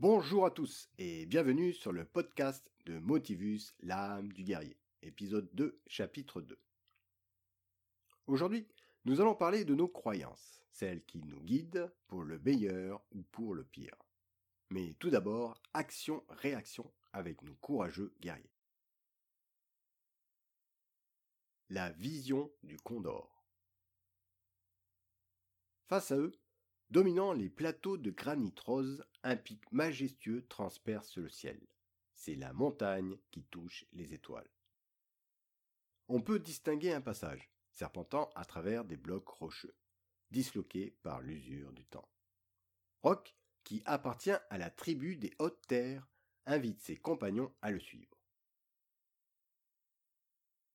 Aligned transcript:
Bonjour 0.00 0.44
à 0.44 0.50
tous 0.50 0.90
et 0.98 1.24
bienvenue 1.24 1.72
sur 1.72 1.92
le 1.92 2.04
podcast 2.04 2.68
de 2.84 2.98
Motivus, 2.98 3.76
l'âme 3.78 4.32
du 4.32 4.42
guerrier, 4.42 4.76
épisode 5.02 5.48
2, 5.54 5.80
chapitre 5.86 6.40
2. 6.40 6.58
Aujourd'hui, 8.26 8.66
nous 9.04 9.20
allons 9.20 9.36
parler 9.36 9.64
de 9.64 9.72
nos 9.72 9.86
croyances, 9.86 10.60
celles 10.72 11.04
qui 11.04 11.22
nous 11.22 11.40
guident 11.40 11.94
pour 12.08 12.24
le 12.24 12.40
meilleur 12.40 13.04
ou 13.12 13.22
pour 13.22 13.54
le 13.54 13.62
pire. 13.62 13.94
Mais 14.70 14.94
tout 14.98 15.10
d'abord, 15.10 15.62
action-réaction 15.74 16.92
avec 17.12 17.42
nos 17.42 17.54
courageux 17.54 18.12
guerriers. 18.20 18.50
La 21.70 21.90
vision 21.90 22.52
du 22.64 22.78
Condor. 22.78 23.44
Face 25.86 26.10
à 26.10 26.16
eux, 26.16 26.32
dominant 26.94 27.32
les 27.32 27.50
plateaux 27.50 27.96
de 27.96 28.12
granit 28.12 28.54
rose, 28.64 29.04
un 29.24 29.34
pic 29.34 29.60
majestueux 29.72 30.46
transperce 30.46 31.18
le 31.18 31.28
ciel. 31.28 31.60
C'est 32.14 32.36
la 32.36 32.52
montagne 32.52 33.18
qui 33.32 33.42
touche 33.42 33.84
les 33.94 34.14
étoiles. 34.14 34.48
On 36.06 36.20
peut 36.20 36.38
distinguer 36.38 36.92
un 36.92 37.00
passage, 37.00 37.50
serpentant 37.72 38.30
à 38.36 38.44
travers 38.44 38.84
des 38.84 38.96
blocs 38.96 39.28
rocheux, 39.28 39.74
disloqués 40.30 40.96
par 41.02 41.20
l'usure 41.20 41.72
du 41.72 41.84
temps. 41.84 42.08
Roc, 43.02 43.34
qui 43.64 43.82
appartient 43.86 44.30
à 44.30 44.56
la 44.56 44.70
tribu 44.70 45.16
des 45.16 45.34
hautes 45.40 45.66
terres, 45.66 46.06
invite 46.46 46.80
ses 46.80 46.96
compagnons 46.96 47.52
à 47.60 47.72
le 47.72 47.80
suivre. 47.80 48.16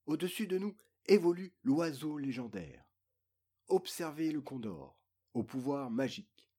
Au-dessus 0.05 0.47
de 0.47 0.57
nous 0.57 0.75
évolue 1.05 1.53
l'oiseau 1.63 2.17
légendaire. 2.17 2.83
Observez 3.69 4.33
le 4.33 4.41
condor 4.41 4.98
au 5.33 5.43
pouvoir 5.43 5.89
magique, 5.89 6.49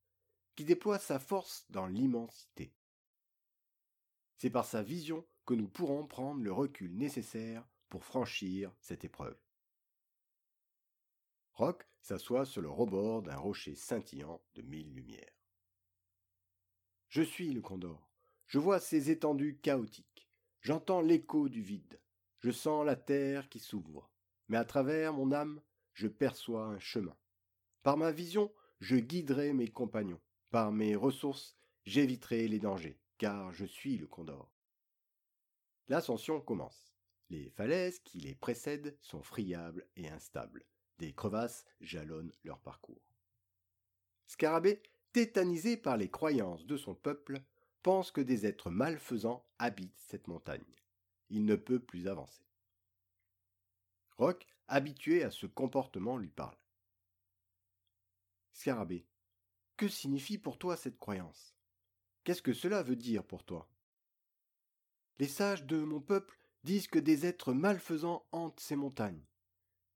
qui 0.56 0.64
déploie 0.64 0.98
sa 0.98 1.18
force 1.18 1.66
dans 1.70 1.86
l'immensité. 1.86 2.72
C'est 4.36 4.50
par 4.50 4.64
sa 4.64 4.82
vision 4.82 5.26
que 5.44 5.54
nous 5.54 5.68
pourrons 5.68 6.06
prendre 6.06 6.42
le 6.42 6.52
recul 6.52 6.96
nécessaire 6.96 7.66
pour 7.88 8.04
franchir 8.04 8.72
cette 8.80 9.04
épreuve. 9.04 9.38
Rock 11.54 11.86
s'assoit 12.00 12.46
sur 12.46 12.62
le 12.62 12.70
rebord 12.70 13.22
d'un 13.22 13.36
rocher 13.36 13.74
scintillant 13.74 14.40
de 14.54 14.62
mille 14.62 14.94
lumières. 14.94 15.34
Je 17.08 17.22
suis 17.22 17.52
le 17.52 17.60
condor. 17.60 18.08
Je 18.46 18.58
vois 18.58 18.80
ces 18.80 19.10
étendues 19.10 19.58
chaotiques. 19.60 20.28
J'entends 20.60 21.00
l'écho 21.00 21.48
du 21.48 21.60
vide. 21.60 22.00
Je 22.38 22.50
sens 22.50 22.86
la 22.86 22.96
terre 22.96 23.48
qui 23.48 23.58
s'ouvre. 23.58 24.10
Mais 24.48 24.56
à 24.56 24.64
travers 24.64 25.12
mon 25.12 25.32
âme, 25.32 25.60
je 25.92 26.08
perçois 26.08 26.64
un 26.64 26.78
chemin. 26.78 27.16
Par 27.82 27.96
ma 27.96 28.12
vision, 28.12 28.52
je 28.80 28.96
guiderai 28.96 29.52
mes 29.52 29.68
compagnons. 29.68 30.20
Par 30.50 30.72
mes 30.72 30.96
ressources, 30.96 31.56
j'éviterai 31.84 32.48
les 32.48 32.58
dangers, 32.58 32.98
car 33.18 33.52
je 33.52 33.64
suis 33.64 33.96
le 33.96 34.06
condor. 34.06 34.50
L'ascension 35.88 36.40
commence. 36.40 36.94
Les 37.28 37.50
falaises 37.50 38.00
qui 38.00 38.18
les 38.20 38.34
précèdent 38.34 38.96
sont 39.00 39.22
friables 39.22 39.86
et 39.96 40.08
instables. 40.08 40.64
Des 40.98 41.12
crevasses 41.12 41.64
jalonnent 41.80 42.32
leur 42.42 42.58
parcours. 42.60 43.02
Scarabée, 44.26 44.82
tétanisé 45.12 45.76
par 45.76 45.96
les 45.96 46.10
croyances 46.10 46.66
de 46.66 46.76
son 46.76 46.94
peuple, 46.94 47.40
pense 47.82 48.10
que 48.10 48.20
des 48.20 48.46
êtres 48.46 48.70
malfaisants 48.70 49.46
habitent 49.58 49.98
cette 49.98 50.28
montagne. 50.28 50.64
Il 51.28 51.44
ne 51.44 51.56
peut 51.56 51.80
plus 51.80 52.08
avancer. 52.08 52.44
Roc, 54.16 54.46
habitué 54.68 55.22
à 55.22 55.30
ce 55.30 55.46
comportement, 55.46 56.16
lui 56.16 56.30
parle. 56.30 56.56
Scarabée, 58.60 59.06
que 59.78 59.88
signifie 59.88 60.36
pour 60.36 60.58
toi 60.58 60.76
cette 60.76 60.98
croyance? 60.98 61.56
Qu'est-ce 62.24 62.42
que 62.42 62.52
cela 62.52 62.82
veut 62.82 62.94
dire 62.94 63.24
pour 63.24 63.42
toi? 63.42 63.70
Les 65.18 65.28
sages 65.28 65.64
de 65.64 65.78
mon 65.78 66.02
peuple 66.02 66.38
disent 66.62 66.86
que 66.86 66.98
des 66.98 67.24
êtres 67.24 67.54
malfaisants 67.54 68.28
hantent 68.32 68.60
ces 68.60 68.76
montagnes, 68.76 69.24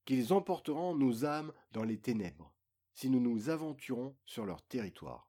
qu'ils 0.06 0.32
emporteront 0.32 0.94
nos 0.94 1.26
âmes 1.26 1.52
dans 1.72 1.84
les 1.84 2.00
ténèbres, 2.00 2.54
si 2.94 3.10
nous 3.10 3.20
nous 3.20 3.50
aventurons 3.50 4.16
sur 4.24 4.46
leur 4.46 4.62
territoire. 4.62 5.28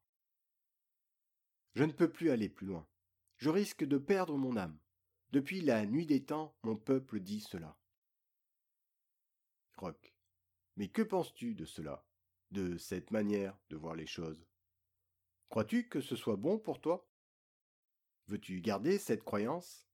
Je 1.74 1.84
ne 1.84 1.92
peux 1.92 2.10
plus 2.10 2.30
aller 2.30 2.48
plus 2.48 2.68
loin. 2.68 2.88
Je 3.36 3.50
risque 3.50 3.84
de 3.84 3.98
perdre 3.98 4.38
mon 4.38 4.56
âme. 4.56 4.80
Depuis 5.32 5.60
la 5.60 5.86
nuit 5.86 6.06
des 6.06 6.24
temps, 6.24 6.56
mon 6.64 6.78
peuple 6.78 7.20
dit 7.20 7.42
cela. 7.42 7.78
Roc. 9.76 10.16
Mais 10.78 10.88
que 10.88 11.02
penses-tu 11.02 11.54
de 11.54 11.66
cela? 11.66 12.05
De 12.56 12.78
cette 12.78 13.12
manière 13.12 13.58
de 13.70 13.76
voir 13.76 13.96
les 13.96 14.08
choses. 14.08 14.48
Crois-tu 15.50 15.90
que 15.90 16.00
ce 16.00 16.16
soit 16.16 16.38
bon 16.38 16.58
pour 16.58 16.80
toi? 16.80 17.06
Veux-tu 18.28 18.62
garder 18.62 18.98
cette 18.98 19.24
croyance? 19.24 19.88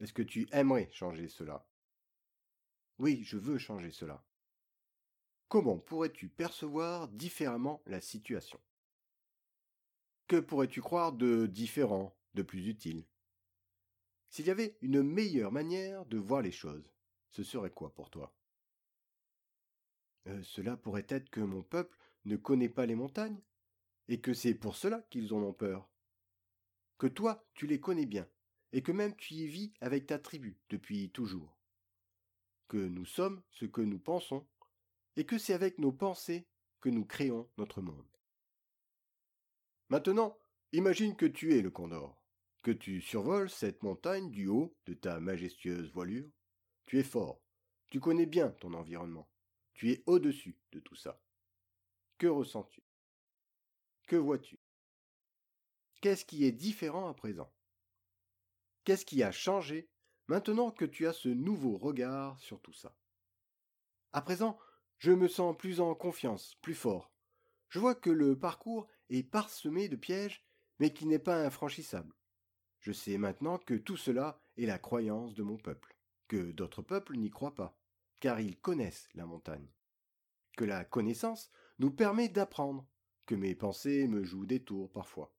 Est-ce 0.00 0.14
que 0.14 0.22
tu 0.22 0.48
aimerais 0.52 0.88
changer 0.90 1.28
cela? 1.28 1.68
Oui, 2.98 3.22
je 3.24 3.36
veux 3.36 3.58
changer 3.58 3.90
cela. 3.90 4.24
Comment 5.48 5.78
pourrais-tu 5.78 6.28
percevoir 6.28 7.08
différemment 7.08 7.82
la 7.86 8.00
situation? 8.00 8.60
Que 10.28 10.40
pourrais-tu 10.40 10.80
croire 10.80 11.12
de 11.12 11.46
différent, 11.46 12.16
de 12.34 12.42
plus 12.42 12.68
utile? 12.68 13.04
S'il 14.30 14.46
y 14.46 14.50
avait 14.50 14.78
une 14.80 15.02
meilleure 15.02 15.52
manière 15.52 16.06
de 16.06 16.18
voir 16.18 16.40
les 16.40 16.52
choses, 16.52 16.90
ce 17.30 17.42
serait 17.42 17.70
quoi 17.70 17.94
pour 17.94 18.08
toi? 18.10 18.34
Euh, 20.28 20.42
cela 20.42 20.76
pourrait 20.76 21.06
être 21.08 21.30
que 21.30 21.40
mon 21.40 21.62
peuple 21.62 21.96
ne 22.24 22.36
connaît 22.36 22.68
pas 22.68 22.86
les 22.86 22.94
montagnes, 22.94 23.40
et 24.08 24.20
que 24.20 24.34
c'est 24.34 24.54
pour 24.54 24.76
cela 24.76 25.02
qu'ils 25.10 25.32
en 25.34 25.42
ont 25.42 25.52
peur. 25.52 25.88
Que 26.98 27.06
toi, 27.06 27.44
tu 27.54 27.66
les 27.66 27.80
connais 27.80 28.06
bien, 28.06 28.28
et 28.72 28.82
que 28.82 28.92
même 28.92 29.14
tu 29.16 29.34
y 29.34 29.46
vis 29.46 29.72
avec 29.80 30.06
ta 30.06 30.18
tribu 30.18 30.58
depuis 30.68 31.10
toujours. 31.10 31.56
Que 32.68 32.76
nous 32.76 33.06
sommes 33.06 33.42
ce 33.50 33.64
que 33.64 33.80
nous 33.80 33.98
pensons, 33.98 34.46
et 35.16 35.24
que 35.24 35.38
c'est 35.38 35.54
avec 35.54 35.78
nos 35.78 35.92
pensées 35.92 36.46
que 36.80 36.88
nous 36.88 37.04
créons 37.04 37.48
notre 37.56 37.80
monde. 37.80 38.06
Maintenant, 39.88 40.38
imagine 40.72 41.16
que 41.16 41.26
tu 41.26 41.54
es 41.54 41.62
le 41.62 41.70
condor, 41.70 42.22
que 42.62 42.70
tu 42.70 43.00
survoles 43.00 43.50
cette 43.50 43.82
montagne 43.82 44.30
du 44.30 44.46
haut 44.48 44.76
de 44.86 44.94
ta 44.94 45.18
majestueuse 45.18 45.90
voilure. 45.92 46.28
Tu 46.86 46.98
es 46.98 47.04
fort, 47.04 47.40
tu 47.88 48.00
connais 48.00 48.26
bien 48.26 48.50
ton 48.50 48.74
environnement. 48.74 49.28
Tu 49.78 49.92
es 49.92 50.02
au-dessus 50.06 50.58
de 50.72 50.80
tout 50.80 50.96
ça. 50.96 51.22
Que 52.18 52.26
ressens-tu? 52.26 52.82
Que 54.08 54.16
vois-tu? 54.16 54.58
Qu'est-ce 56.00 56.24
qui 56.24 56.44
est 56.44 56.52
différent 56.52 57.08
à 57.08 57.14
présent? 57.14 57.54
Qu'est-ce 58.82 59.04
qui 59.04 59.22
a 59.22 59.30
changé 59.30 59.88
maintenant 60.26 60.72
que 60.72 60.84
tu 60.84 61.06
as 61.06 61.12
ce 61.12 61.28
nouveau 61.28 61.78
regard 61.78 62.40
sur 62.40 62.60
tout 62.60 62.72
ça? 62.72 62.98
À 64.10 64.20
présent, 64.20 64.58
je 64.98 65.12
me 65.12 65.28
sens 65.28 65.56
plus 65.56 65.80
en 65.80 65.94
confiance, 65.94 66.56
plus 66.56 66.74
fort. 66.74 67.12
Je 67.68 67.78
vois 67.78 67.94
que 67.94 68.10
le 68.10 68.36
parcours 68.36 68.88
est 69.10 69.22
parsemé 69.22 69.88
de 69.88 69.94
pièges, 69.94 70.44
mais 70.80 70.92
qui 70.92 71.06
n'est 71.06 71.20
pas 71.20 71.46
infranchissable. 71.46 72.16
Je 72.80 72.90
sais 72.90 73.16
maintenant 73.16 73.58
que 73.58 73.74
tout 73.74 73.96
cela 73.96 74.42
est 74.56 74.66
la 74.66 74.80
croyance 74.80 75.36
de 75.36 75.44
mon 75.44 75.56
peuple, 75.56 75.96
que 76.26 76.50
d'autres 76.50 76.82
peuples 76.82 77.16
n'y 77.16 77.30
croient 77.30 77.54
pas 77.54 77.78
car 78.20 78.40
ils 78.40 78.58
connaissent 78.58 79.08
la 79.14 79.26
montagne. 79.26 79.68
Que 80.56 80.64
la 80.64 80.84
connaissance 80.84 81.50
nous 81.78 81.90
permet 81.90 82.28
d'apprendre, 82.28 82.86
que 83.26 83.34
mes 83.34 83.54
pensées 83.54 84.08
me 84.08 84.24
jouent 84.24 84.46
des 84.46 84.62
tours 84.62 84.90
parfois, 84.90 85.34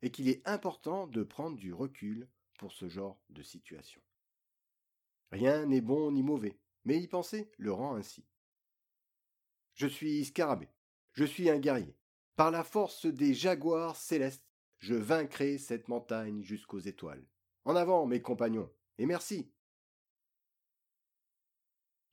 et 0.00 0.10
qu'il 0.10 0.28
est 0.28 0.46
important 0.48 1.06
de 1.06 1.22
prendre 1.22 1.56
du 1.56 1.72
recul 1.72 2.28
pour 2.58 2.72
ce 2.72 2.88
genre 2.88 3.20
de 3.30 3.42
situation. 3.42 4.00
Rien 5.30 5.66
n'est 5.66 5.80
bon 5.80 6.12
ni 6.12 6.22
mauvais, 6.22 6.58
mais 6.84 7.00
y 7.00 7.08
penser 7.08 7.50
le 7.58 7.72
rend 7.72 7.96
ainsi. 7.96 8.24
Je 9.74 9.86
suis 9.86 10.24
scarabée, 10.24 10.68
je 11.12 11.24
suis 11.24 11.50
un 11.50 11.58
guerrier. 11.58 11.96
Par 12.36 12.50
la 12.50 12.64
force 12.64 13.06
des 13.06 13.34
jaguars 13.34 13.96
célestes, 13.96 14.46
je 14.78 14.94
vaincrai 14.94 15.58
cette 15.58 15.88
montagne 15.88 16.42
jusqu'aux 16.42 16.80
étoiles. 16.80 17.24
En 17.64 17.76
avant, 17.76 18.06
mes 18.06 18.20
compagnons, 18.20 18.70
et 18.98 19.06
merci. 19.06 19.52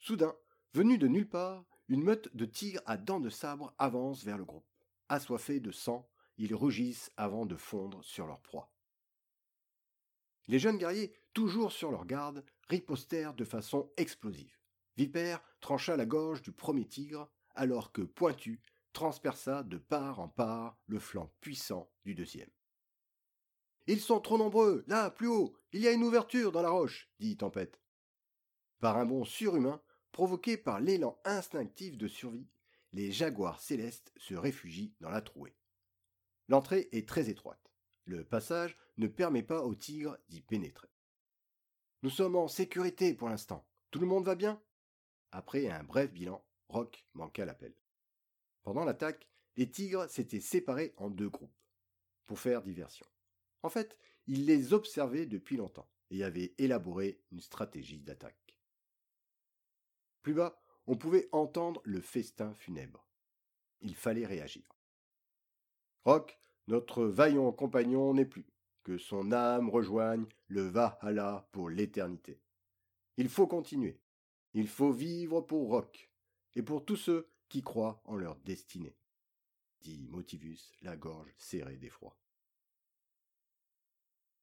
Soudain, 0.10 0.36
venu 0.74 0.98
de 0.98 1.08
nulle 1.08 1.30
part, 1.30 1.64
une 1.88 2.02
meute 2.02 2.36
de 2.36 2.46
tigres 2.46 2.82
à 2.88 2.98
dents 2.98 3.20
de 3.20 3.30
sabre 3.30 3.76
avance 3.78 4.24
vers 4.24 4.40
le 4.40 4.44
groupe. 4.44 4.66
Assoiffés 5.08 5.60
de 5.60 5.70
sang, 5.70 6.10
ils 6.40 6.56
rugissent 6.56 7.12
avant 7.16 7.46
de 7.46 7.56
fondre 7.56 8.04
sur 8.04 8.26
leur 8.26 8.42
proie. 8.42 8.74
Les 10.48 10.58
jeunes 10.58 10.80
guerriers, 10.80 11.14
toujours 11.34 11.72
sur 11.72 11.92
leur 11.92 12.08
garde, 12.08 12.44
ripostèrent 12.70 13.36
de 13.36 13.46
façon 13.46 13.92
explosive. 13.98 14.58
Vipère 14.98 15.44
trancha 15.62 15.96
la 15.96 16.08
gorge 16.08 16.42
du 16.42 16.52
premier 16.52 16.88
tigre, 16.88 17.30
alors 17.54 17.92
que 17.92 18.02
Pointu 18.02 18.64
transperça 18.94 19.62
de 19.62 19.78
part 19.78 20.20
en 20.20 20.28
part 20.28 20.76
le 20.88 20.98
flanc 20.98 21.32
puissant 21.40 21.88
du 22.04 22.16
deuxième. 22.16 22.50
Ils 23.86 24.02
sont 24.02 24.22
trop 24.22 24.40
nombreux, 24.40 24.84
là, 24.88 25.12
plus 25.12 25.28
haut, 25.28 25.56
il 25.72 25.82
y 25.82 25.88
a 25.88 25.92
une 25.92 26.04
ouverture 26.04 26.52
dans 26.52 26.64
la 26.64 26.72
roche, 26.72 27.12
dit 27.20 27.38
Tempête. 27.38 27.80
Par 28.80 28.98
un 28.98 29.06
bond 29.06 29.24
surhumain, 29.24 29.80
Provoqués 30.12 30.58
par 30.58 30.80
l'élan 30.80 31.20
instinctif 31.24 31.98
de 31.98 32.08
survie, 32.08 32.50
les 32.92 33.12
jaguars 33.12 33.62
célestes 33.62 34.12
se 34.18 34.34
réfugient 34.34 34.94
dans 35.00 35.10
la 35.10 35.22
trouée. 35.22 35.56
L'entrée 36.48 36.90
est 36.92 37.08
très 37.08 37.30
étroite. 37.30 37.72
Le 38.06 38.24
passage 38.24 38.76
ne 38.98 39.08
permet 39.08 39.44
pas 39.44 39.62
au 39.62 39.76
tigre 39.76 40.18
d'y 40.30 40.42
pénétrer. 40.42 40.90
Nous 42.02 42.10
sommes 42.10 42.36
en 42.36 42.48
sécurité 42.48 43.14
pour 43.14 43.30
l'instant. 43.30 43.68
Tout 43.92 44.00
le 44.00 44.08
monde 44.08 44.26
va 44.26 44.36
bien? 44.36 44.62
Après 45.32 45.70
un 45.70 45.84
bref 45.84 46.12
bilan, 46.12 46.44
Rock 46.70 47.06
manqua 47.14 47.46
l'appel. 47.46 47.76
Pendant 48.64 48.84
l'attaque, 48.84 49.28
les 49.58 49.70
tigres 49.70 50.10
s'étaient 50.10 50.40
séparés 50.40 50.94
en 50.98 51.10
deux 51.10 51.30
groupes, 51.30 51.56
pour 52.26 52.40
faire 52.40 52.62
diversion. 52.62 53.06
En 53.62 53.70
fait, 53.70 53.98
il 54.28 54.46
les 54.46 54.74
observait 54.74 55.26
depuis 55.26 55.58
longtemps 55.58 55.90
et 56.10 56.24
avait 56.24 56.56
élaboré 56.58 57.22
une 57.32 57.42
stratégie 57.42 58.00
d'attaque. 58.00 58.39
Plus 60.22 60.34
bas, 60.34 60.62
on 60.88 60.96
pouvait 60.96 61.30
entendre 61.32 61.82
le 61.84 62.02
festin 62.02 62.54
funèbre. 62.56 63.08
Il 63.82 63.96
fallait 63.96 64.26
réagir. 64.26 64.64
Rock, 66.06 66.38
notre 66.68 67.06
vaillant 67.06 67.52
compagnon, 67.52 68.14
n'est 68.14 68.26
plus. 68.26 68.48
Que 68.84 68.98
son 68.98 69.32
âme 69.32 69.70
rejoigne 69.70 70.26
le 70.48 70.62
Valhalla 70.62 71.48
pour 71.52 71.70
l'éternité. 71.70 72.42
Il 73.18 73.30
faut 73.30 73.48
continuer. 73.48 74.00
Il 74.54 74.68
faut 74.68 74.92
vivre 74.92 75.42
pour 75.42 75.70
Rock 75.70 76.10
et 76.56 76.64
pour 76.64 76.84
tous 76.84 76.96
ceux 76.96 77.30
qui 77.50 77.62
croient 77.62 78.02
en 78.06 78.16
leur 78.16 78.36
destinée, 78.38 78.96
dit 79.82 80.08
Motivus, 80.10 80.74
la 80.82 80.96
gorge 80.96 81.34
serrée 81.38 81.78
d'effroi. 81.78 82.18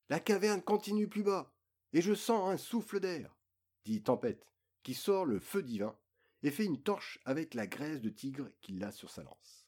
La 0.08 0.20
caverne 0.20 0.62
continue 0.62 1.08
plus 1.08 1.24
bas, 1.24 1.52
et 1.92 2.00
je 2.00 2.14
sens 2.14 2.48
un 2.48 2.56
souffle 2.56 3.00
d'air, 3.00 3.36
dit 3.84 4.02
Tempête, 4.02 4.46
qui 4.86 4.94
sort 4.94 5.24
le 5.24 5.40
feu 5.40 5.64
divin 5.64 5.98
et 6.44 6.52
fait 6.52 6.64
une 6.64 6.80
torche 6.80 7.18
avec 7.24 7.54
la 7.54 7.66
graisse 7.66 8.00
de 8.00 8.08
tigre 8.08 8.48
qu'il 8.60 8.84
a 8.84 8.92
sur 8.92 9.10
sa 9.10 9.24
lance. 9.24 9.66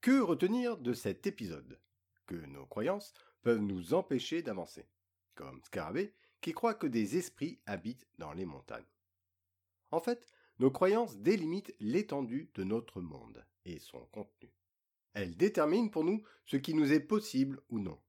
Que 0.00 0.18
retenir 0.18 0.78
de 0.78 0.94
cet 0.94 1.26
épisode? 1.26 1.78
Que 2.24 2.36
nos 2.36 2.64
croyances 2.64 3.12
peuvent 3.42 3.60
nous 3.60 3.92
empêcher 3.92 4.40
d'avancer, 4.40 4.88
comme 5.34 5.62
Scarabée 5.62 6.14
qui 6.40 6.54
croit 6.54 6.72
que 6.72 6.86
des 6.86 7.18
esprits 7.18 7.60
habitent 7.66 8.08
dans 8.16 8.32
les 8.32 8.46
montagnes. 8.46 8.88
En 9.90 10.00
fait, 10.00 10.26
nos 10.58 10.70
croyances 10.70 11.18
délimitent 11.18 11.74
l'étendue 11.80 12.50
de 12.54 12.64
notre 12.64 13.02
monde 13.02 13.44
et 13.66 13.78
son 13.78 14.06
contenu. 14.06 14.50
Elles 15.12 15.36
déterminent 15.36 15.90
pour 15.90 16.04
nous 16.04 16.24
ce 16.46 16.56
qui 16.56 16.72
nous 16.72 16.94
est 16.94 17.00
possible 17.00 17.60
ou 17.68 17.78
non, 17.78 18.00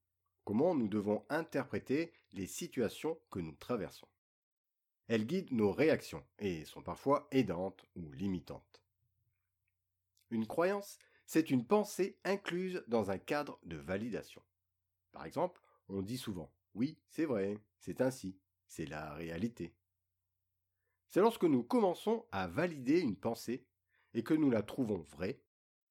comment 0.46 0.74
nous 0.76 0.88
devons 0.88 1.26
interpréter 1.28 2.14
les 2.34 2.48
situations 2.48 3.20
que 3.30 3.40
nous 3.40 3.56
traversons. 3.56 4.08
Elles 5.08 5.26
guident 5.26 5.52
nos 5.52 5.72
réactions 5.72 6.26
et 6.40 6.64
sont 6.66 6.82
parfois 6.82 7.28
aidantes 7.32 7.86
ou 7.96 8.12
limitantes. 8.12 8.82
Une 10.30 10.48
croyance, 10.48 10.98
c'est 11.26 11.50
une 11.50 11.66
pensée 11.66 12.18
incluse 12.24 12.84
dans 12.88 13.12
un 13.12 13.18
cadre 13.18 13.60
de 13.64 13.76
validation. 13.76 14.42
Par 15.12 15.26
exemple, 15.26 15.62
on 15.90 16.02
dit 16.02 16.18
souvent 16.18 16.52
Oui, 16.74 16.98
c'est 17.10 17.26
vrai, 17.26 17.58
c'est 17.80 18.02
ainsi, 18.02 18.38
c'est 18.68 18.86
la 18.86 19.14
réalité. 19.14 19.74
C'est 21.10 21.20
lorsque 21.20 21.44
nous 21.44 21.64
commençons 21.64 22.26
à 22.32 22.48
valider 22.48 23.02
une 23.02 23.18
pensée 23.18 23.66
et 24.14 24.24
que 24.24 24.34
nous 24.34 24.50
la 24.50 24.64
trouvons 24.64 25.06
vraie 25.10 25.42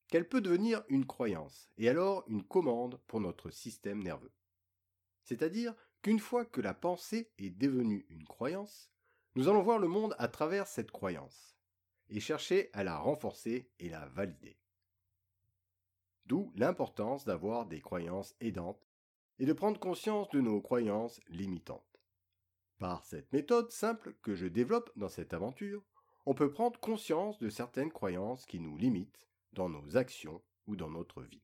qu'elle 0.09 0.29
peut 0.29 0.41
devenir 0.41 0.83
une 0.89 1.07
croyance 1.07 1.69
et 1.79 1.89
alors 1.89 2.25
une 2.27 2.43
commande 2.43 2.99
pour 3.07 3.21
notre 3.21 3.51
système 3.51 4.03
nerveux. 4.03 4.33
C'est-à-dire 5.25 5.75
qu'une 6.02 6.19
fois 6.19 6.44
que 6.44 6.61
la 6.61 6.75
pensée 6.75 7.31
est 7.38 7.50
devenue 7.50 8.06
une 8.08 8.25
croyance, 8.25 8.91
nous 9.35 9.49
allons 9.49 9.62
voir 9.62 9.79
le 9.79 9.88
monde 9.88 10.14
à 10.19 10.29
travers 10.29 10.67
cette 10.67 10.91
croyance 10.91 11.56
et 12.08 12.20
chercher 12.20 12.70
à 12.73 12.82
la 12.82 12.99
renforcer 12.99 13.70
et 13.79 13.88
la 13.88 14.06
valider. 14.06 14.58
D'où 16.26 16.52
l'importance 16.56 17.25
d'avoir 17.25 17.67
des 17.67 17.81
croyances 17.81 18.35
aidantes 18.41 18.88
et 19.38 19.47
de 19.47 19.52
prendre 19.52 19.81
conscience 19.81 20.29
de 20.31 20.41
nos 20.41 20.61
croyances 20.61 21.20
limitantes. 21.29 22.00
Par 22.79 23.05
cette 23.05 23.32
méthode 23.32 23.70
simple 23.70 24.14
que 24.23 24.35
je 24.35 24.46
développe 24.46 24.91
dans 24.96 25.08
cette 25.08 25.35
aventure, 25.35 25.82
on 26.26 26.35
peut 26.35 26.50
prendre 26.50 26.79
conscience 26.81 27.38
de 27.38 27.49
certaines 27.49 27.93
croyances 27.93 28.46
qui 28.46 28.61
nous 28.61 28.76
limitent 28.76 29.26
dans 29.53 29.69
nos 29.69 29.96
actions 29.96 30.43
ou 30.67 30.76
dans 30.76 30.91
notre 30.91 31.23
vie. 31.23 31.43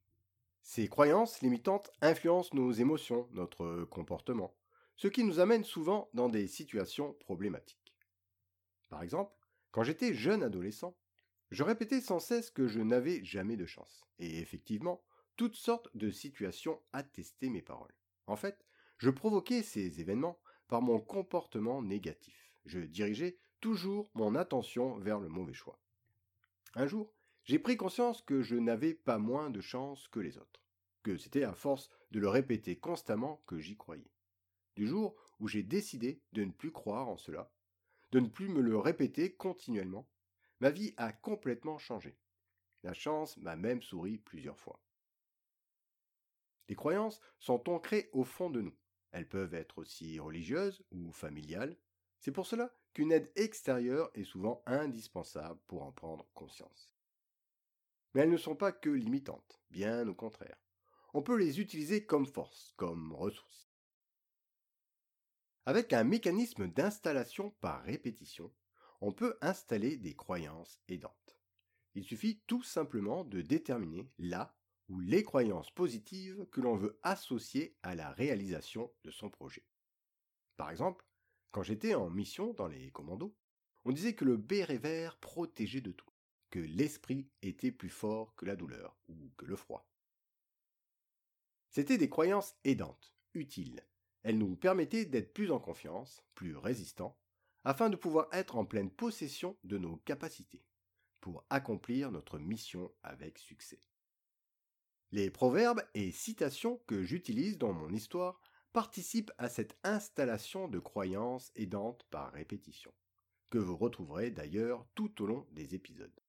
Ces 0.68 0.88
croyances 0.88 1.42
limitantes 1.42 1.92
influencent 2.00 2.50
nos 2.52 2.72
émotions, 2.72 3.28
notre 3.30 3.84
comportement, 3.84 4.52
ce 4.96 5.06
qui 5.06 5.22
nous 5.22 5.38
amène 5.38 5.62
souvent 5.62 6.10
dans 6.12 6.28
des 6.28 6.48
situations 6.48 7.12
problématiques. 7.20 7.94
Par 8.88 9.00
exemple, 9.00 9.32
quand 9.70 9.84
j'étais 9.84 10.12
jeune 10.12 10.42
adolescent, 10.42 10.96
je 11.52 11.62
répétais 11.62 12.00
sans 12.00 12.18
cesse 12.18 12.50
que 12.50 12.66
je 12.66 12.80
n'avais 12.80 13.24
jamais 13.24 13.56
de 13.56 13.64
chance. 13.64 14.04
Et 14.18 14.40
effectivement, 14.40 15.04
toutes 15.36 15.54
sortes 15.54 15.88
de 15.96 16.10
situations 16.10 16.82
attestaient 16.92 17.48
mes 17.48 17.62
paroles. 17.62 17.94
En 18.26 18.34
fait, 18.34 18.66
je 18.98 19.10
provoquais 19.10 19.62
ces 19.62 20.00
événements 20.00 20.40
par 20.66 20.82
mon 20.82 20.98
comportement 20.98 21.80
négatif. 21.80 22.52
Je 22.64 22.80
dirigeais 22.80 23.38
toujours 23.60 24.10
mon 24.14 24.34
attention 24.34 24.98
vers 24.98 25.20
le 25.20 25.28
mauvais 25.28 25.54
choix. 25.54 25.78
Un 26.74 26.88
jour, 26.88 27.14
j'ai 27.46 27.60
pris 27.60 27.76
conscience 27.76 28.22
que 28.22 28.42
je 28.42 28.56
n'avais 28.56 28.92
pas 28.92 29.18
moins 29.18 29.50
de 29.50 29.60
chance 29.60 30.08
que 30.08 30.18
les 30.18 30.36
autres, 30.36 30.64
que 31.04 31.16
c'était 31.16 31.44
à 31.44 31.54
force 31.54 31.90
de 32.10 32.18
le 32.18 32.28
répéter 32.28 32.76
constamment 32.76 33.40
que 33.46 33.60
j'y 33.60 33.76
croyais. 33.76 34.10
Du 34.74 34.88
jour 34.88 35.14
où 35.38 35.46
j'ai 35.46 35.62
décidé 35.62 36.20
de 36.32 36.44
ne 36.44 36.50
plus 36.50 36.72
croire 36.72 37.08
en 37.08 37.16
cela, 37.16 37.52
de 38.10 38.18
ne 38.18 38.26
plus 38.26 38.48
me 38.48 38.60
le 38.60 38.76
répéter 38.76 39.32
continuellement, 39.32 40.08
ma 40.58 40.70
vie 40.70 40.92
a 40.96 41.12
complètement 41.12 41.78
changé. 41.78 42.18
La 42.82 42.94
chance 42.94 43.36
m'a 43.36 43.54
même 43.54 43.80
souri 43.80 44.18
plusieurs 44.18 44.58
fois. 44.58 44.80
Les 46.68 46.74
croyances 46.74 47.20
sont 47.38 47.70
ancrées 47.70 48.10
au 48.12 48.24
fond 48.24 48.50
de 48.50 48.60
nous. 48.60 48.76
Elles 49.12 49.28
peuvent 49.28 49.54
être 49.54 49.78
aussi 49.78 50.18
religieuses 50.18 50.84
ou 50.90 51.12
familiales. 51.12 51.76
C'est 52.18 52.32
pour 52.32 52.46
cela 52.46 52.74
qu'une 52.92 53.12
aide 53.12 53.30
extérieure 53.36 54.10
est 54.14 54.24
souvent 54.24 54.64
indispensable 54.66 55.60
pour 55.68 55.84
en 55.84 55.92
prendre 55.92 56.26
conscience. 56.34 56.95
Mais 58.16 58.22
elles 58.22 58.30
ne 58.30 58.38
sont 58.38 58.56
pas 58.56 58.72
que 58.72 58.88
limitantes, 58.88 59.60
bien 59.70 60.08
au 60.08 60.14
contraire. 60.14 60.56
On 61.12 61.20
peut 61.20 61.36
les 61.36 61.60
utiliser 61.60 62.06
comme 62.06 62.24
force, 62.24 62.72
comme 62.78 63.12
ressource. 63.12 63.70
Avec 65.66 65.92
un 65.92 66.02
mécanisme 66.02 66.66
d'installation 66.66 67.50
par 67.60 67.82
répétition, 67.82 68.50
on 69.02 69.12
peut 69.12 69.36
installer 69.42 69.98
des 69.98 70.14
croyances 70.14 70.80
aidantes. 70.88 71.38
Il 71.94 72.04
suffit 72.04 72.40
tout 72.46 72.62
simplement 72.62 73.22
de 73.22 73.42
déterminer 73.42 74.10
là 74.16 74.56
ou 74.88 74.98
les 74.98 75.22
croyances 75.22 75.70
positives 75.70 76.46
que 76.50 76.62
l'on 76.62 76.76
veut 76.76 76.98
associer 77.02 77.76
à 77.82 77.94
la 77.94 78.12
réalisation 78.12 78.90
de 79.04 79.10
son 79.10 79.28
projet. 79.28 79.66
Par 80.56 80.70
exemple, 80.70 81.04
quand 81.50 81.62
j'étais 81.62 81.94
en 81.94 82.08
mission 82.08 82.54
dans 82.54 82.66
les 82.66 82.90
commandos, 82.92 83.36
on 83.84 83.92
disait 83.92 84.14
que 84.14 84.24
le 84.24 84.38
béret 84.38 84.78
vert 84.78 85.18
protégeait 85.18 85.82
de 85.82 85.92
tout 85.92 86.08
que 86.50 86.58
l'esprit 86.58 87.28
était 87.42 87.72
plus 87.72 87.90
fort 87.90 88.34
que 88.36 88.46
la 88.46 88.56
douleur 88.56 88.96
ou 89.08 89.30
que 89.36 89.46
le 89.46 89.56
froid. 89.56 89.88
C'étaient 91.70 91.98
des 91.98 92.08
croyances 92.08 92.54
aidantes, 92.64 93.14
utiles. 93.34 93.84
Elles 94.22 94.38
nous 94.38 94.56
permettaient 94.56 95.04
d'être 95.04 95.34
plus 95.34 95.50
en 95.50 95.60
confiance, 95.60 96.24
plus 96.34 96.56
résistants, 96.56 97.18
afin 97.64 97.90
de 97.90 97.96
pouvoir 97.96 98.28
être 98.32 98.56
en 98.56 98.64
pleine 98.64 98.90
possession 98.90 99.56
de 99.64 99.76
nos 99.76 99.96
capacités, 99.98 100.64
pour 101.20 101.44
accomplir 101.50 102.10
notre 102.12 102.38
mission 102.38 102.92
avec 103.02 103.38
succès. 103.38 103.82
Les 105.12 105.30
proverbes 105.30 105.82
et 105.94 106.10
citations 106.10 106.78
que 106.86 107.02
j'utilise 107.02 107.58
dans 107.58 107.72
mon 107.72 107.92
histoire 107.92 108.40
participent 108.72 109.32
à 109.38 109.48
cette 109.48 109.78
installation 109.84 110.68
de 110.68 110.78
croyances 110.78 111.52
aidantes 111.56 112.04
par 112.10 112.32
répétition, 112.32 112.92
que 113.50 113.58
vous 113.58 113.76
retrouverez 113.76 114.30
d'ailleurs 114.30 114.86
tout 114.94 115.22
au 115.22 115.26
long 115.26 115.46
des 115.52 115.74
épisodes. 115.74 116.20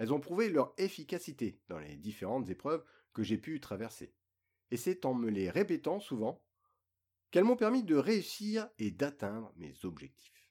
Elles 0.00 0.14
ont 0.14 0.20
prouvé 0.20 0.48
leur 0.48 0.72
efficacité 0.78 1.60
dans 1.68 1.78
les 1.78 1.94
différentes 1.94 2.48
épreuves 2.48 2.82
que 3.12 3.22
j'ai 3.22 3.36
pu 3.36 3.60
traverser. 3.60 4.14
Et 4.70 4.78
c'est 4.78 5.04
en 5.04 5.12
me 5.12 5.28
les 5.28 5.50
répétant 5.50 6.00
souvent 6.00 6.42
qu'elles 7.30 7.44
m'ont 7.44 7.54
permis 7.54 7.84
de 7.84 7.96
réussir 7.96 8.70
et 8.78 8.90
d'atteindre 8.90 9.52
mes 9.56 9.74
objectifs. 9.84 10.48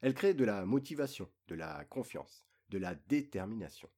Elles 0.00 0.14
créent 0.14 0.32
de 0.32 0.46
la 0.46 0.64
motivation, 0.64 1.30
de 1.48 1.54
la 1.54 1.84
confiance, 1.84 2.46
de 2.70 2.78
la 2.78 2.94
détermination, 2.94 3.90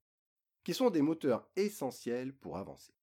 qui 0.64 0.75
sont 0.75 0.90
des 0.90 1.02
moteurs 1.02 1.49
essentiels 1.55 2.35
pour 2.35 2.57
avancer. 2.57 2.97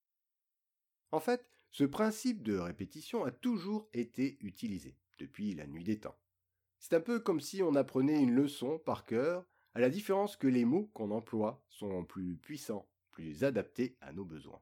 En 1.14 1.22
fait, 1.22 1.50
ce 1.72 1.86
principe 1.86 2.44
de 2.44 2.58
répétition 2.58 3.24
a 3.24 3.32
toujours 3.32 3.88
été 3.94 4.38
utilisé 4.42 4.98
depuis 5.20 5.56
la 5.56 5.68
nuit 5.68 5.86
des 5.86 6.02
temps. 6.02 6.20
C'est 6.80 6.96
un 6.96 7.02
peu 7.02 7.22
comme 7.22 7.40
si 7.40 7.64
on 7.64 7.76
apprenait 7.76 8.22
une 8.22 8.36
leçon 8.36 8.78
par 8.80 9.06
cœur 9.06 9.48
à 9.78 9.80
la 9.80 9.92
différence 9.92 10.38
que 10.38 10.48
les 10.48 10.66
mots 10.66 10.90
qu'on 10.96 11.12
emploie 11.12 11.64
sont 11.70 12.04
plus 12.04 12.36
puissants, 12.36 12.90
plus 13.12 13.44
adaptés 13.44 13.96
à 14.02 14.12
nos 14.12 14.26
besoins. 14.26 14.60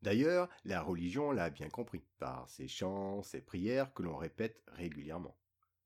D'ailleurs, 0.00 0.48
la 0.64 0.80
religion 0.80 1.32
l'a 1.32 1.50
bien 1.50 1.68
compris, 1.68 2.02
par 2.18 2.48
ces 2.48 2.66
chants, 2.66 3.22
ces 3.22 3.42
prières 3.42 3.92
que 3.92 4.02
l'on 4.02 4.16
répète 4.16 4.62
régulièrement. 4.68 5.36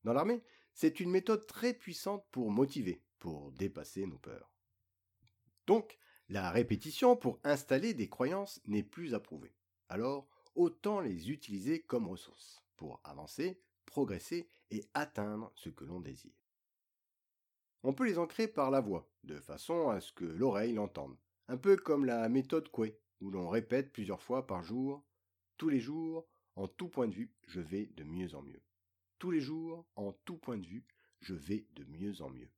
Dans 0.05 0.13
l'armée, 0.13 0.45
c'est 0.75 1.01
une 1.01 1.11
méthode 1.11 1.45
très 1.49 1.75
puissante 1.75 2.25
pour 2.31 2.53
motiver, 2.53 3.03
pour 3.19 3.51
dépasser 3.51 4.07
nos 4.07 4.19
peurs. 4.19 4.55
Donc, 5.67 5.99
la 6.29 6.53
répétition 6.53 7.17
pour 7.17 7.41
installer 7.43 7.95
des 7.95 8.09
croyances 8.09 8.61
n'est 8.65 8.85
plus 8.85 9.13
approuvée. 9.15 9.57
Alors, 9.89 10.29
autant 10.55 11.01
les 11.01 11.33
utiliser 11.33 11.83
comme 11.83 12.07
ressources 12.07 12.63
pour 12.77 13.01
avancer, 13.03 13.61
progresser 13.87 14.49
et 14.71 14.85
atteindre 14.95 15.51
ce 15.57 15.69
que 15.69 15.85
l'on 15.85 15.99
désire. 15.99 16.46
On 17.89 17.93
peut 17.93 18.05
les 18.05 18.19
ancrer 18.19 18.49
par 18.49 18.73
la 18.73 18.81
voix, 18.81 19.09
de 19.23 19.39
façon 19.39 19.91
à 19.91 20.01
ce 20.01 20.11
que 20.13 20.25
l'oreille 20.25 20.73
l'entende, 20.73 21.17
un 21.47 21.57
peu 21.57 21.77
comme 21.77 22.05
la 22.05 22.29
méthode 22.29 22.69
Coué, 22.69 22.99
où 23.21 23.31
l'on 23.31 23.49
répète 23.49 23.93
plusieurs 23.93 24.25
fois 24.25 24.45
par 24.45 24.65
jour, 24.65 25.07
tous 25.57 25.69
les 25.69 25.79
jours, 25.79 26.27
en 26.57 26.67
tout 26.67 26.89
point 26.89 27.07
de 27.07 27.15
vue, 27.15 27.33
je 27.47 27.61
vais 27.61 27.87
de 27.95 28.03
mieux 28.03 28.35
en 28.35 28.43
mieux. 28.43 28.61
Tous 29.21 29.31
les 29.31 29.39
jours, 29.39 29.87
en 29.95 30.11
tout 30.25 30.37
point 30.37 30.59
de 30.59 30.67
vue, 30.67 30.85
je 31.21 31.35
vais 31.35 31.65
de 31.77 31.85
mieux 31.85 32.23
en 32.23 32.29
mieux. 32.29 32.51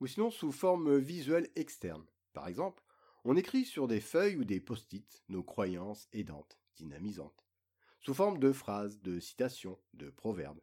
Ou 0.00 0.06
sinon 0.06 0.30
sous 0.30 0.52
forme 0.52 0.96
visuelle 0.96 1.50
externe. 1.54 2.06
Par 2.32 2.48
exemple, 2.48 2.82
on 3.24 3.36
écrit 3.36 3.66
sur 3.66 3.88
des 3.88 4.00
feuilles 4.00 4.36
ou 4.36 4.44
des 4.44 4.58
post-it 4.58 5.22
nos 5.28 5.42
croyances 5.42 6.08
aidantes, 6.14 6.58
dynamisantes, 6.76 7.44
sous 8.00 8.14
forme 8.14 8.38
de 8.38 8.52
phrases, 8.52 9.02
de 9.02 9.20
citations, 9.20 9.78
de 9.92 10.08
proverbes, 10.08 10.62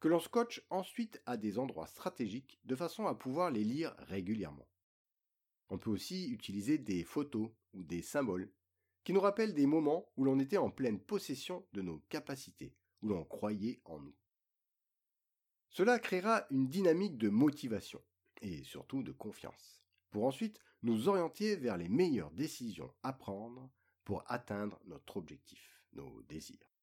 que 0.00 0.08
l'on 0.08 0.20
scotche 0.20 0.62
ensuite 0.70 1.20
à 1.26 1.36
des 1.36 1.58
endroits 1.58 1.86
stratégiques 1.86 2.60
de 2.64 2.76
façon 2.76 3.06
à 3.06 3.14
pouvoir 3.14 3.50
les 3.50 3.64
lire 3.64 3.94
régulièrement. 3.98 4.68
On 5.68 5.78
peut 5.78 5.90
aussi 5.90 6.28
utiliser 6.28 6.78
des 6.78 7.02
photos 7.02 7.50
ou 7.72 7.82
des 7.82 8.02
symboles 8.02 8.50
qui 9.04 9.12
nous 9.12 9.20
rappellent 9.20 9.54
des 9.54 9.66
moments 9.66 10.10
où 10.16 10.24
l'on 10.24 10.38
était 10.38 10.56
en 10.56 10.70
pleine 10.70 11.00
possession 11.00 11.66
de 11.72 11.82
nos 11.82 11.98
capacités, 12.08 12.74
où 13.02 13.08
l'on 13.08 13.24
croyait 13.24 13.80
en 13.84 14.00
nous. 14.00 14.14
Cela 15.70 15.98
créera 15.98 16.46
une 16.50 16.68
dynamique 16.68 17.18
de 17.18 17.28
motivation 17.28 18.02
et 18.42 18.64
surtout 18.64 19.02
de 19.02 19.12
confiance, 19.12 19.82
pour 20.10 20.24
ensuite 20.24 20.60
nous 20.82 21.08
orienter 21.08 21.56
vers 21.56 21.76
les 21.76 21.88
meilleures 21.88 22.30
décisions 22.30 22.92
à 23.02 23.12
prendre 23.12 23.70
pour 24.04 24.22
atteindre 24.26 24.80
notre 24.86 25.16
objectif, 25.16 25.82
nos 25.92 26.22
désirs. 26.22 26.75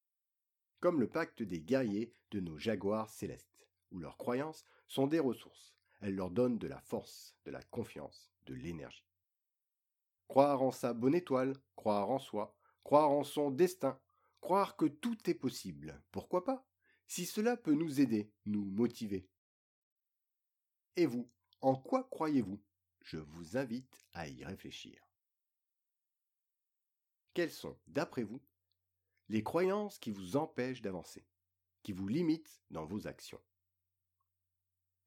Comme 0.83 0.99
le 0.99 1.07
pacte 1.07 1.41
des 1.41 1.61
guerriers 1.61 2.13
de 2.31 2.41
nos 2.41 2.57
jaguars 2.57 3.09
célestes, 3.09 3.69
où 3.91 3.99
leurs 3.99 4.17
croyances 4.17 4.65
sont 4.89 5.07
des 5.07 5.19
ressources, 5.19 5.73
elles 6.01 6.13
leur 6.13 6.29
donnent 6.29 6.57
de 6.57 6.67
la 6.67 6.81
force, 6.81 7.37
de 7.45 7.51
la 7.51 7.63
confiance, 7.63 8.33
de 8.47 8.53
l'énergie. 8.53 9.07
Croire 10.27 10.61
en 10.61 10.71
sa 10.71 10.93
bonne 10.93 11.15
étoile, 11.15 11.55
croire 11.77 12.09
en 12.09 12.19
soi, 12.19 12.57
croire 12.83 13.11
en 13.11 13.23
son 13.23 13.49
destin, 13.49 13.97
croire 14.41 14.75
que 14.75 14.85
tout 14.85 15.17
est 15.29 15.35
possible, 15.35 16.03
pourquoi 16.11 16.43
pas, 16.43 16.67
si 17.07 17.25
cela 17.25 17.55
peut 17.55 17.75
nous 17.75 18.01
aider, 18.01 18.29
nous 18.45 18.65
motiver. 18.65 19.29
Et 20.97 21.05
vous, 21.05 21.31
en 21.61 21.77
quoi 21.77 22.03
croyez-vous? 22.11 22.61
Je 22.99 23.19
vous 23.19 23.55
invite 23.55 24.05
à 24.11 24.27
y 24.27 24.43
réfléchir. 24.43 25.01
Quelles 27.33 27.51
sont, 27.51 27.79
d'après 27.87 28.23
vous, 28.23 28.41
les 29.29 29.43
croyances 29.43 29.99
qui 29.99 30.11
vous 30.11 30.35
empêchent 30.35 30.81
d'avancer, 30.81 31.25
qui 31.83 31.91
vous 31.91 32.07
limitent 32.07 32.61
dans 32.69 32.85
vos 32.85 33.07
actions. 33.07 33.41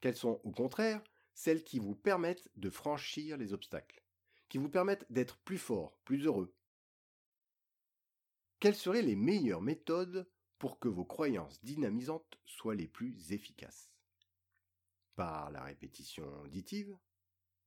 Quelles 0.01 0.17
sont, 0.17 0.41
au 0.45 0.51
contraire, 0.51 1.03
celles 1.35 1.65
qui 1.65 1.79
vous 1.79 1.95
permettent 1.95 2.51
de 2.57 2.71
franchir 2.71 3.37
les 3.37 3.53
obstacles, 3.53 4.03
qui 4.49 4.59
vous 4.59 4.71
permettent 4.71 5.07
d'être 5.11 5.39
plus 5.39 5.59
fort, 5.59 5.99
plus 6.05 6.25
heureux. 6.25 6.55
Quelles 8.59 8.75
seraient 8.75 9.03
les 9.03 9.17
meilleures 9.17 9.61
méthodes 9.61 10.29
pour 10.59 10.79
que 10.79 10.89
vos 10.89 11.05
croyances 11.05 11.63
dynamisantes 11.63 12.39
soient 12.47 12.75
les 12.75 12.89
plus 12.89 13.33
efficaces? 13.33 13.91
Par 15.15 15.51
la 15.51 15.63
répétition 15.63 16.27
auditive 16.43 16.97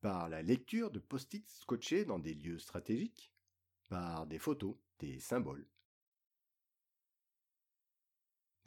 Par 0.01 0.29
la 0.29 0.41
lecture 0.41 0.91
de 0.91 0.99
post-it 0.99 1.47
scotchés 1.49 2.05
dans 2.05 2.19
des 2.19 2.33
lieux 2.33 2.59
stratégiques 2.59 3.31
Par 3.87 4.25
des 4.25 4.39
photos, 4.39 4.75
des 4.99 5.19
symboles 5.19 5.67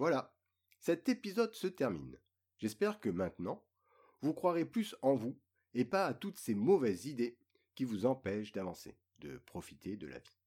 Voilà, 0.03 0.35
cet 0.81 1.09
épisode 1.09 1.55
se 1.55 1.69
termine. 1.69 2.19
J'espère 2.59 2.99
que 2.99 3.09
maintenant, 3.09 3.63
vous 4.21 4.35
croirez 4.35 4.65
plus 4.65 4.97
en 5.01 5.15
vous 5.15 5.39
et 5.75 5.85
pas 5.85 6.07
à 6.07 6.13
toutes 6.13 6.39
ces 6.39 6.57
mauvaises 6.57 7.07
idées 7.07 7.39
qui 7.77 7.85
vous 7.85 8.05
empêchent 8.05 8.51
d'avancer, 8.51 8.99
de 9.19 9.39
profiter 9.39 9.97
de 9.97 10.09
la 10.09 10.19
vie. 10.19 10.41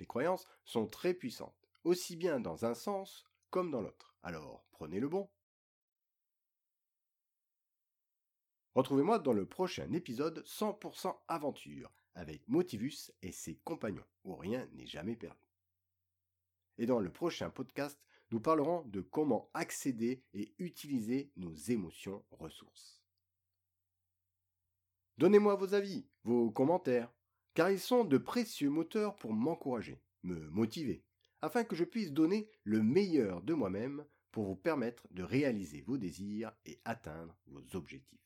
Les 0.00 0.04
croyances 0.04 0.46
sont 0.66 0.86
très 0.86 1.14
puissantes, 1.14 1.66
aussi 1.84 2.14
bien 2.14 2.40
dans 2.40 2.66
un 2.66 2.74
sens 2.74 3.24
comme 3.48 3.70
dans 3.70 3.80
l'autre. 3.80 4.14
Alors, 4.22 4.66
prenez 4.70 5.00
le 5.00 5.08
bon. 5.08 5.30
Retrouvez-moi 8.74 9.18
dans 9.18 9.32
le 9.32 9.46
prochain 9.46 9.90
épisode 9.94 10.44
100% 10.44 11.16
aventure 11.26 11.90
avec 12.14 12.46
Motivus 12.48 13.12
et 13.22 13.32
ses 13.32 13.54
compagnons, 13.64 14.04
où 14.24 14.36
rien 14.36 14.68
n'est 14.74 14.86
jamais 14.86 15.16
perdu. 15.16 15.48
Et 16.76 16.84
dans 16.84 17.00
le 17.00 17.10
prochain 17.10 17.48
podcast, 17.48 17.98
nous 18.32 18.40
parlerons 18.40 18.82
de 18.86 19.02
comment 19.02 19.50
accéder 19.52 20.24
et 20.32 20.54
utiliser 20.58 21.30
nos 21.36 21.54
émotions 21.54 22.24
ressources. 22.30 23.04
Donnez-moi 25.18 25.54
vos 25.54 25.74
avis, 25.74 26.06
vos 26.24 26.50
commentaires, 26.50 27.12
car 27.52 27.70
ils 27.70 27.78
sont 27.78 28.04
de 28.04 28.16
précieux 28.16 28.70
moteurs 28.70 29.16
pour 29.16 29.34
m'encourager, 29.34 30.00
me 30.22 30.48
motiver, 30.48 31.04
afin 31.42 31.64
que 31.64 31.76
je 31.76 31.84
puisse 31.84 32.12
donner 32.12 32.48
le 32.64 32.82
meilleur 32.82 33.42
de 33.42 33.52
moi-même 33.52 34.04
pour 34.30 34.46
vous 34.46 34.56
permettre 34.56 35.06
de 35.10 35.22
réaliser 35.22 35.82
vos 35.82 35.98
désirs 35.98 36.52
et 36.64 36.80
atteindre 36.86 37.36
vos 37.46 37.76
objectifs. 37.76 38.18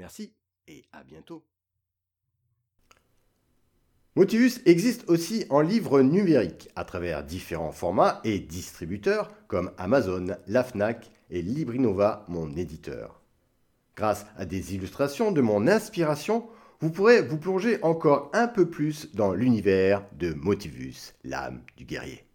Merci 0.00 0.34
et 0.66 0.84
à 0.90 1.04
bientôt. 1.04 1.46
Motivus 4.16 4.62
existe 4.64 5.04
aussi 5.08 5.44
en 5.50 5.60
livre 5.60 6.00
numérique 6.00 6.70
à 6.74 6.84
travers 6.84 7.22
différents 7.22 7.70
formats 7.70 8.22
et 8.24 8.38
distributeurs 8.38 9.30
comme 9.46 9.70
Amazon, 9.76 10.28
la 10.46 10.64
FNAC 10.64 11.10
et 11.28 11.42
Librinova, 11.42 12.24
mon 12.26 12.56
éditeur. 12.56 13.20
Grâce 13.94 14.24
à 14.38 14.46
des 14.46 14.74
illustrations 14.74 15.32
de 15.32 15.42
mon 15.42 15.68
inspiration, 15.68 16.46
vous 16.80 16.90
pourrez 16.90 17.20
vous 17.20 17.36
plonger 17.36 17.78
encore 17.82 18.30
un 18.32 18.48
peu 18.48 18.70
plus 18.70 19.14
dans 19.14 19.34
l'univers 19.34 20.02
de 20.18 20.32
Motivus, 20.32 21.14
l'âme 21.22 21.60
du 21.76 21.84
guerrier. 21.84 22.25